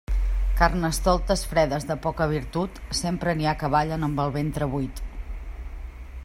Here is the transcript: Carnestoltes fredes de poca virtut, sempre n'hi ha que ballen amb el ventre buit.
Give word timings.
Carnestoltes 0.59 1.43
fredes 1.51 1.85
de 1.91 1.97
poca 2.05 2.27
virtut, 2.31 2.81
sempre 3.01 3.37
n'hi 3.37 3.49
ha 3.51 3.55
que 3.61 3.71
ballen 3.77 4.09
amb 4.09 4.23
el 4.25 4.35
ventre 4.39 4.73
buit. 4.73 5.05